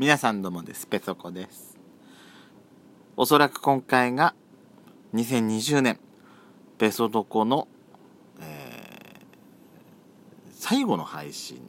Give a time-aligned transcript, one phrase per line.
[0.00, 0.86] 皆さんどうもです。
[0.86, 1.76] ペソコです。
[3.18, 4.34] おそらく今回が
[5.12, 6.00] 2020年。
[6.78, 7.68] ペソドコの、
[8.40, 11.60] えー、最後の配信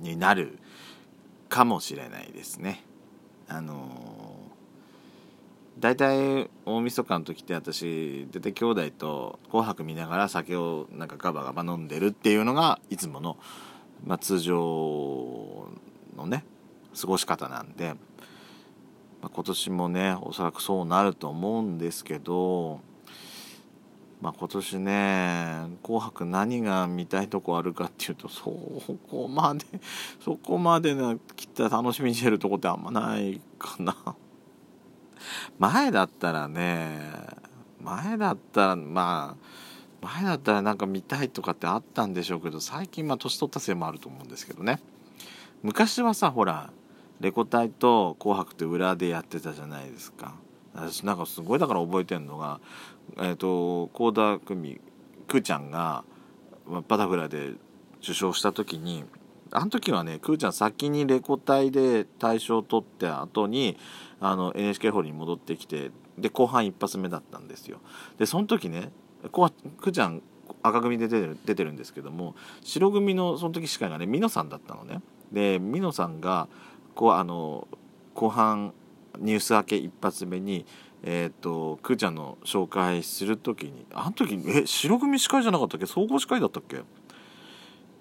[0.00, 0.58] になる
[1.48, 2.82] かもしれないですね。
[3.46, 13.38] あのー、大体大晦日の時って私出て兄弟と「紅白」見ながら酒をなんかガバガバ飲んでるっていうのがいつもの、
[14.04, 15.68] まあ、通常
[16.16, 16.44] のね
[16.98, 17.94] 過ごし方なんで、
[19.20, 22.80] まあ、今年もねおそらくそうなると思うんですけど、
[24.20, 28.50] まあ、今年ね「紅白」何が見たいとこあるかっていうとそ
[29.08, 29.64] こまで
[30.20, 33.94] そこまでなきっと楽しみにしてるとこってあんまないかな。
[35.58, 37.10] 前だったらね
[37.80, 39.48] 前だったらまあ
[40.00, 44.80] 前だったらなんか見たいとかってあったんでしょうけど最近まあ年取ったせいもあると思うんですけどね
[45.62, 46.70] 昔はさほら
[47.20, 50.34] レコ大と「紅白」って裏でやってたじゃないですか。
[50.74, 52.60] 私なんかすごいだから覚えてるのが
[53.18, 54.80] えっ、ー、と倖田來未
[55.26, 56.04] くーちゃんが
[56.88, 57.54] バタフライで
[58.02, 59.04] 受賞した時に
[59.50, 63.76] あの時はねくーちゃん先にレコ大で大賞を取った後に
[64.20, 67.78] あの NHK ホールに戻ってきてで後半一発目だったんですよ。
[68.18, 68.90] でその時ね
[69.32, 70.22] くーちゃん
[70.62, 75.00] 赤組で出てる出てるんですけども白組のその時司会がね美濃さんだったのね。
[75.32, 76.48] で美濃さんが
[76.98, 77.68] こうあの
[78.14, 78.74] 後半
[79.20, 80.66] ニュース明け一発目に
[81.04, 85.86] えーと、くーちゃんの紹介する時にあの時え白組司会じゃなかったっけ？
[85.86, 86.82] 総合司会だったっけ？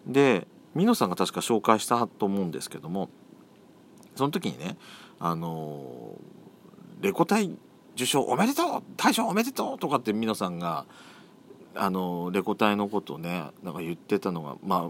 [0.07, 3.09] で美濃さんが確か紹介したと思うんですけども
[4.15, 4.77] その時にね
[5.19, 6.17] あの
[6.99, 7.51] レコ大
[7.93, 10.87] 受賞おめでとう大賞おめでとうとかって美濃さんが
[11.75, 14.89] あのレコ大のことをねなんか言ってたのがま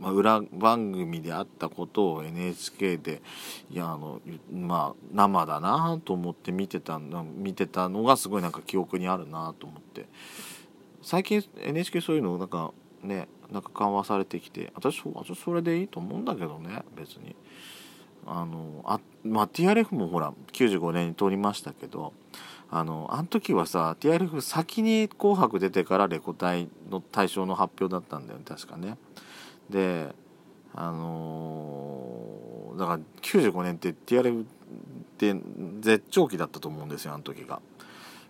[0.00, 3.22] まあ、裏番組であったことを NHK で
[3.70, 4.20] いやあの
[4.52, 10.06] まあ生だなと思って見てた見てたのがすごいなんか記憶にあるなと思って
[11.02, 17.36] 最近 NHK そういうのなんかねなんか緩和されてきて私私それでいいと思うんだけどね別に
[18.26, 22.12] あのあまあ TRF もほら95年に通りましたけど
[22.70, 28.96] あのあの時はさ TRF 先に「紅白」出てからレコ大の大賞の発表だったんだよね確かね。
[29.70, 30.14] で
[30.74, 34.46] あのー、だから95年って TRF っ
[35.18, 35.34] て
[35.80, 37.60] 絶頂期だったと思うんですよあの時が。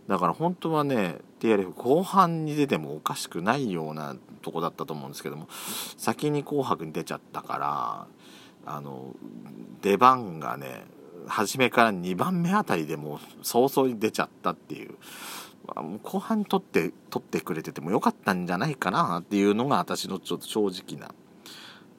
[0.08, 5.48] だから本当はね TRF 後半に出てもおかしくないようなとこだったと思うんですけども
[5.96, 8.06] 先に「紅白」に出ちゃったから
[8.66, 9.14] あの
[9.80, 10.84] 出番がね
[11.26, 14.94] 初めから2番目あたりでもう早々に出ちゃったっていう。
[16.02, 21.14] 後半に取って取ってくれててもよかったんじゃないかなっていうのが私のちょっと正直な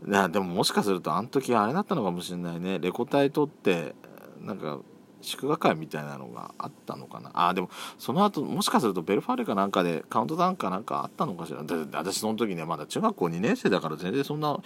[0.07, 2.79] いやでももしかするとあの時あれだったのかもしれないね。
[2.79, 3.95] レコ大取って
[4.41, 4.79] なんか
[5.21, 7.31] 祝賀会みたいなのがあったのかな。
[7.33, 11.63] あでもその後もしかするとベルファーレかなんかでカウントダウンかなんかあったのかしら。
[11.93, 14.57] 私その時ねまだ中学校2年生だから全然そんな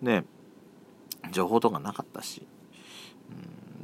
[0.00, 0.24] ね
[1.32, 2.46] 情報とかなかったし、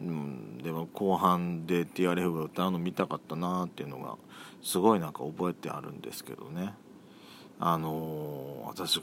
[0.00, 4.16] うん、でも後半で TRF が歌うの見たかったなっていうのが
[4.62, 6.74] すごいなんか覚えてあるんですけどね。
[7.58, 9.02] あのー、私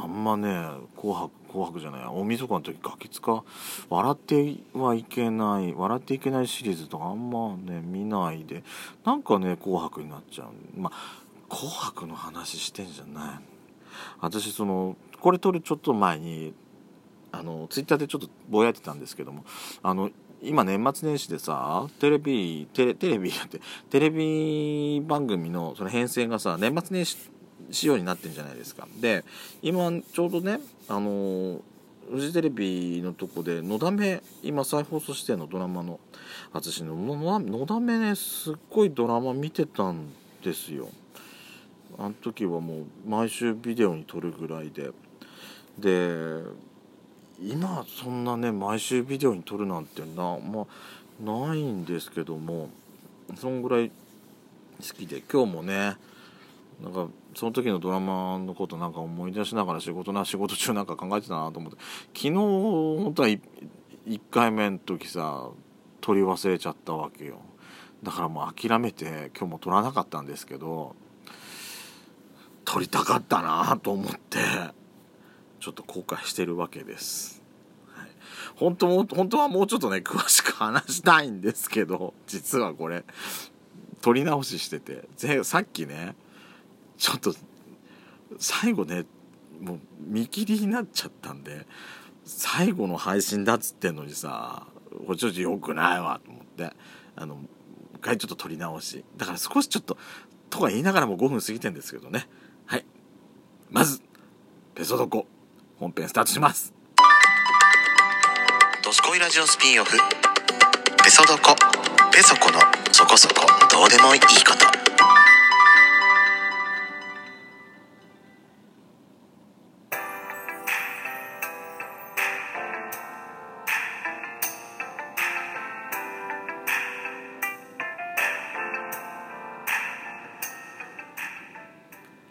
[0.00, 3.44] あんまね「紅白」紅白じゃない大晦日の時ガキ使
[3.88, 8.62] 笑ってはいけない笑っていけないシリーズとかあんまね見ないで。
[9.04, 10.80] なんかね「紅白」になっちゃう。
[10.80, 13.40] まあ「紅白」の話してんじゃない。
[14.20, 16.54] 私そのこれ撮るちょっと前に
[17.32, 19.44] あのツイッターでちょっとぼやいてたんですけども
[19.82, 20.10] あの
[20.40, 23.60] 今年末年始でさテレビテレテレビやって
[23.90, 27.16] テレビ番組のその編成がさ年末年始
[27.70, 28.86] 仕様になってんじゃないですか。
[29.00, 29.24] で
[29.62, 31.60] 今ちょうどねあの
[32.10, 36.00] フジテレビのとこで「のだめ」今再放送してんのドラマの。
[36.52, 40.08] 私ののだめねすっごいドラマ見てたん
[40.42, 40.88] ですよ。
[41.98, 44.90] あの時はもう毎週ビデオに撮るぐらいで。
[45.78, 46.42] で
[47.40, 52.68] 今そんなね毎週ビデオに撮るなんてなまあないんですけども
[53.36, 53.94] そんぐらい好
[54.94, 55.22] きで。
[55.30, 55.96] 今日もね
[56.82, 61.78] なんかその時のドラマのことなんか思い出しながら仕事な仕事中なんか考えてたなと思って。
[62.14, 63.40] 昨日本当は 1,
[64.30, 65.50] 回目の時さ
[66.00, 67.40] 取り忘れちゃったわけよ。
[68.02, 70.94] だからもう諦めて今日も取らなかったんですけど
[72.64, 74.38] 撮りたかったなと思って
[75.58, 77.42] ちょっと後悔してるわけです。
[77.92, 78.08] はい、
[78.56, 83.04] 本当も本当はもうちょっとね詳しく話したいんですけど実はこれ
[84.00, 85.08] 撮り直ししてて。
[85.42, 86.14] さっきね
[86.98, 87.34] ちょっと
[88.38, 89.04] 最後ね
[89.60, 91.66] もう見切りになっちゃったんで
[92.24, 94.66] 最後の配信だっつってんのにさ
[95.06, 96.72] これちょっと良くないわと思って
[97.16, 97.38] あの
[97.94, 99.04] 一回ちょっと撮り直し。
[99.16, 99.96] だから少しちょっと
[100.50, 102.28] とは言いながらも5分過ぎてんですけどね。
[102.66, 102.84] はい。
[103.70, 104.00] まず
[104.74, 105.26] ペソドコ
[105.78, 106.72] 本編スタートします。
[108.84, 109.98] ドスコイラジオスピンオフ。
[111.02, 111.56] ペソドコ。
[112.12, 112.60] ペソコの
[112.92, 113.46] そこそこ。
[113.70, 114.77] どうでもいいこと。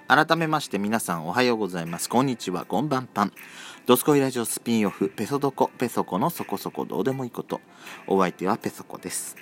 [0.07, 2.07] 改めまして皆さんおはようございます。
[2.07, 3.33] こんにちは、こんばんぱん。
[3.85, 6.85] ドスコイラジオスピンオフ、ペソドコ、ペソコのそこそこ。
[6.85, 7.59] どうでもいいこと。
[8.07, 9.35] お相手はペソコです。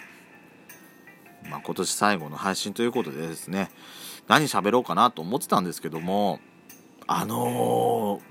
[1.51, 3.69] まあ、今年最後の配信ということでですね、
[4.27, 6.39] 何喋ろうかなと思ってたんですけども、
[7.06, 8.21] あのー、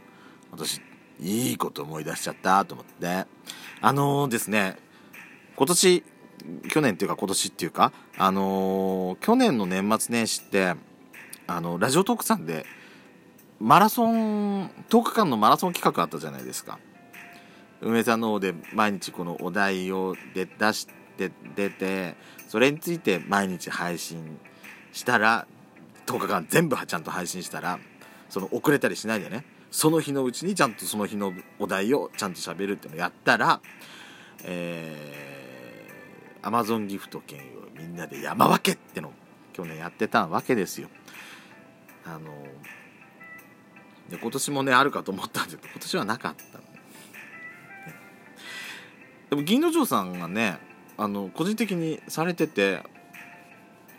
[0.50, 0.80] 私、
[1.20, 3.26] いいこと思い出しちゃったと思って、
[3.80, 4.76] あのー、ですね、
[5.54, 6.02] 今年、
[6.69, 10.75] 去年っていうか今年っていうか、あのー、去年の年末年始って、
[11.46, 12.67] あのラジオトークさんで
[13.61, 16.79] マラソン10日間のマラソン企画あったじゃないですか
[17.81, 22.17] 梅さんの方で毎日このお題をで出して出て
[22.49, 24.38] それについて毎日配信
[24.93, 25.46] したら
[26.06, 27.79] 10日間全部ちゃんと配信したら
[28.29, 33.61] その遅れたりしないでねその日のうちにちゃんとその日のお題をちゃんと喋るっていうのをやったら
[34.44, 37.43] えー、Amazon ギフト券を
[37.76, 39.12] みんなで山分けってのを
[39.52, 40.88] 去年やってたわけですよ。
[42.06, 42.30] あの
[44.08, 46.60] で今年もねあるかと思ったんですけど今年はなかった
[49.30, 50.58] でも銀之丞さんがね
[50.96, 52.82] あの個人的にされてて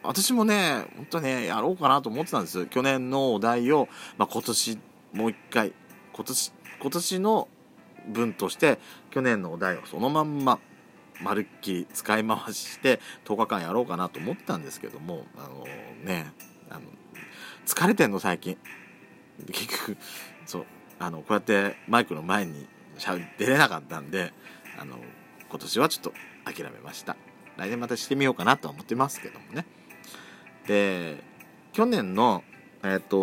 [0.03, 4.79] 私もね本当ねやろうかなと思ってたんです去年のお題を、まあ、今年
[5.13, 5.73] もう一回
[6.13, 7.47] 今年今年の
[8.07, 8.79] 分として
[9.09, 10.59] 去年のお題をそのまんま
[11.21, 15.65] まるっきり使い回して10日間やろうかなと思ったんですけどもあの
[16.03, 16.31] ね。
[17.65, 18.57] 疲れてんの最近。
[19.47, 19.97] 結局
[20.45, 20.65] そう
[21.00, 22.67] あのこうやってマイクの前に
[23.38, 24.31] 出れなかったんで
[24.79, 24.95] あの
[25.50, 26.13] 今年はちょっと
[26.45, 27.17] 諦めました。
[27.57, 29.65] 来年またしてみようかなとは思ってますけどもね。
[30.67, 31.23] で
[31.73, 32.44] 去年の
[32.83, 33.17] えっ、ー、と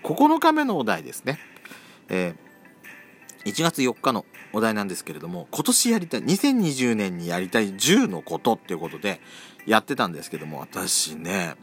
[0.00, 1.38] 9日目のお題ですね、
[2.08, 9.20] えー、1月4日のお題なんですけれども今年やりたい2020年にやりたい10のことっていうことで
[9.66, 11.54] やってたんですけども私ね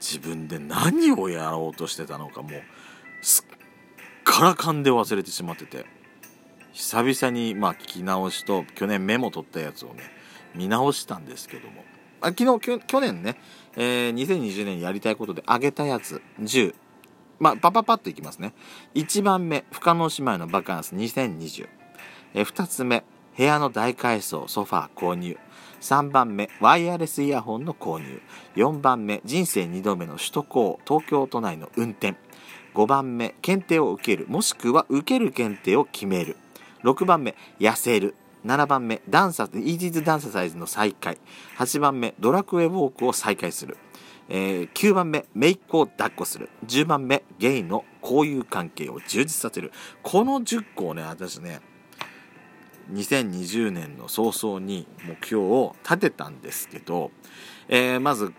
[0.00, 2.52] 自分で何をやろうとしてたのかもう
[3.22, 3.58] すっ
[4.24, 5.98] からかんで忘れてしまってて。
[6.78, 10.04] 久々にまあ聞き直しと去年メモ取ったやつをね
[10.54, 11.84] 見直したんですけども。
[12.20, 13.36] あ昨日去年ね、
[13.76, 16.22] えー、2020年やりたいことであげたやつ。
[16.40, 16.76] 10
[17.40, 18.54] まあパパパッといきますね。
[18.94, 21.68] 1番目不可能姉妹のバカンス2020、
[22.34, 23.02] えー、2つ目
[23.36, 25.36] 部屋の大改装ソファー購入。
[25.80, 28.20] 3番目ワイヤレスイヤホンの購入。
[28.56, 32.16] 4番目人生2度目の首都高東京都内の運転。
[32.74, 36.36] 5番目検定を受けるもしくは受ける検定を決める。
[36.84, 38.14] 6番目痩せる。
[38.44, 41.18] 7番目ダンサイージーズダンササイズの再開。
[41.58, 43.76] 8番目ドラクエウォークを再開する、
[44.28, 46.48] えー、9番目メイクを抱っこする。
[46.66, 49.72] 10番目ゲイの交友関係を充実させる。
[50.02, 51.60] この10個をね私ね
[52.92, 57.10] 2020年の早々に目標を立てたんですけど、
[57.68, 58.32] えー、まず、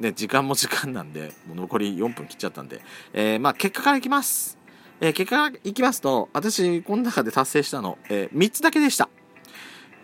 [0.00, 2.80] ね、時間も時間なんで、もう残り4分切っちゃったんで、
[3.12, 4.58] えー、まあ結果からいきます。
[5.00, 9.08] えー、結果からいきますと、私、この中で達成したの、え3つだけでした。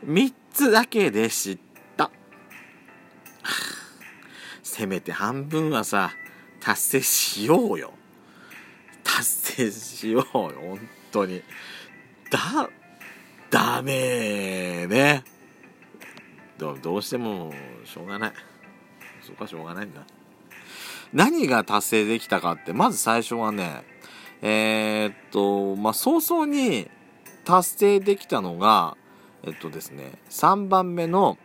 [0.07, 1.59] 3つだけでし
[1.97, 2.11] た。
[4.63, 6.13] せめて半分はさ、
[6.61, 7.93] 達成しようよ。
[9.03, 11.43] 達成しようよ、本当に。
[12.31, 12.71] だ、
[13.51, 15.25] ダメね。
[16.59, 17.53] どどうしても
[17.85, 18.33] しょうがない。
[19.23, 20.03] そこはしょうがないんだ。
[21.13, 23.83] 何が達成できたかってまず最初はね
[24.43, 26.89] えー、っとまあ早々に
[27.45, 28.97] 達成できたのが
[29.43, 31.37] えっとですね3番目の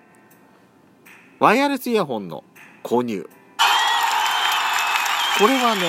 [1.39, 2.43] ワイヤレスイヤホンの
[2.83, 3.27] 購入。
[5.37, 5.81] これはね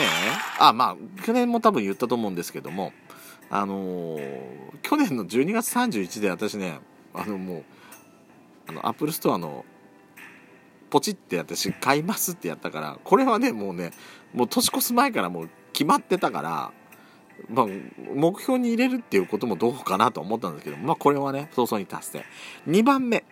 [0.59, 2.93] あまあ去年も多分言ったと思うんですけども
[3.51, 6.81] あのー、去年の12月31で私ね
[7.15, 7.65] あのもう
[8.69, 9.65] あのアップルストアの
[10.91, 13.93] ポチって私買いますってやったからこれはねもうね
[14.33, 16.73] もう年越す前からもう決まってたから、
[17.49, 17.67] まあ、
[18.15, 22.25] 目標に入れるっていうこともどうかなと思ったんですけどまあこれはね早々に達成。
[22.69, 23.25] 2番目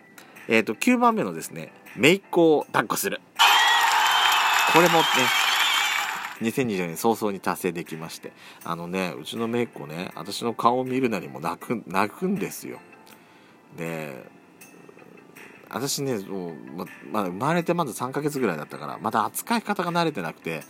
[0.47, 3.21] えっ、ー、と9番目のですね姪っ子を抱っこする。
[4.73, 5.03] これもね
[6.41, 8.31] 2020年早々に達成できまして。
[8.63, 12.79] あのねうちの姪っ子ね私の顔を見るなりも泣く泣くんですよ。
[13.77, 14.25] で
[15.69, 20.63] 私ねもうままだ生まれてまず3ヶ月ぐらいだったからまだ扱い方が慣れてなくて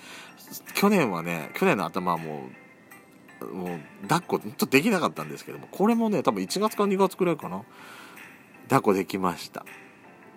[0.73, 2.49] 去年はね去年の頭はも
[3.41, 7.63] うもう抱っこちょっとできなかったんですけどもこれもね多分1月か2月くらいかな
[8.63, 9.65] 抱っこできました。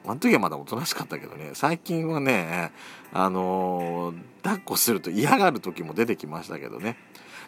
[0.07, 2.73] あの時はまだおとなしかったけどね最近はね
[3.12, 6.97] あのー、抱っこすると嫌がる時も出てきましたけどね。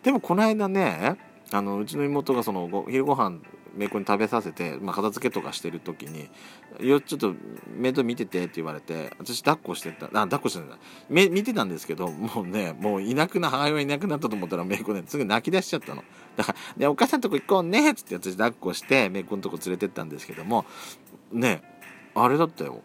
[0.03, 1.17] でもこの間ね
[1.53, 3.39] あのうちの妹がそのご昼ご飯
[3.77, 6.29] 姪っ子に食べさせて、まあ、片付けとかしてる時に
[6.81, 7.35] 「よちょっと
[7.77, 10.79] 面倒見てて」って言われて私抱っこしてたあ抱っこしてた
[11.09, 16.05] め見てたんですけどもうねもういなくな母親いなくなったと思ったら姪っ子ねすぐ泣き出しちゃったの。
[16.37, 20.65] だから「でお母さんとこ行こうね」っつって私抱っこして姪っ子のとこ連れてったんですけども
[21.33, 21.63] ね
[22.15, 22.83] あれだったよ。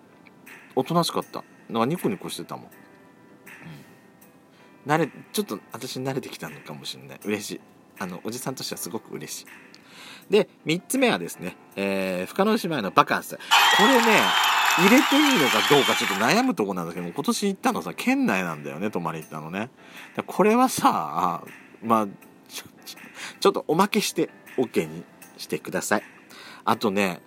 [0.75, 1.44] おとなしかった。
[1.70, 2.65] なんかニコニコしてたもん、
[4.86, 7.20] うん、慣れちょっと私慣れてきたのかもしれない。
[7.25, 7.62] 嬉しい。
[7.98, 9.46] あのおじさんとしてはすごく嬉しい。
[10.29, 13.36] で3つ目はですね、えー、深野姉妹のバカンス。
[13.36, 13.41] こ
[13.79, 14.22] れね
[14.77, 19.70] 入れていいのかどうかちょっと悩むとこなんだけど今年行ったのさ県内なんだよね泊まり行ったのね。
[20.25, 21.44] これはさ
[21.82, 22.08] まあ
[22.48, 22.65] ちょ
[23.39, 25.03] ちょっとおまけして OK に
[25.38, 26.03] してください。
[26.65, 27.22] あとね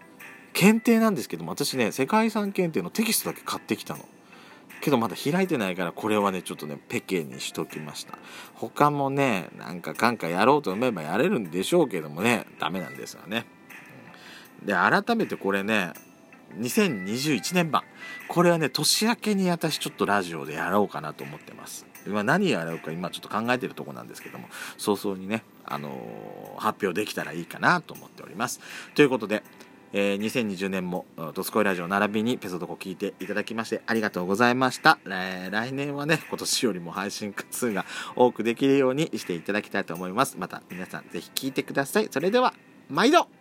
[0.59, 4.05] 検定なんですけども私ね世界遺産検定のテキストだけ買ってきたの。
[4.81, 8.19] けどまだ開いてないからこれはねちょっとねペケにしときました。
[8.55, 13.47] 他もねなんかかんかやろうと思えばやれるんでしょうけどもねダメなんですよね。
[14.65, 15.93] で改めてこれね
[16.59, 17.85] 2021年版
[18.27, 21.87] これはね年明けに私ちょっとラジオでやろうかなと思ってます。
[22.05, 28.59] 今何やろうか今ちょっと考えてるとこなんですけども早々にね、あのー、発表できたらいいかなと思っております。
[28.97, 29.45] ということで
[29.93, 37.85] えー、2020年も「ドスコイラジオ」並びにペソドコ聞いていただきましてありがとうございました、えー、来年はね今年よりも配信数が
[38.17, 40.37] 多くできるようにしていただきたいと思います。
[40.39, 42.09] また皆さんぜひ聞いてください。
[42.11, 42.55] それでは
[42.89, 43.38] 毎度。